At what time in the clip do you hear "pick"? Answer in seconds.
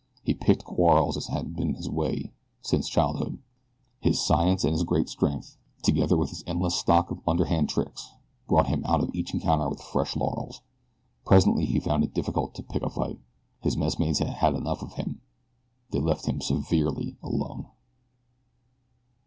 12.63-12.81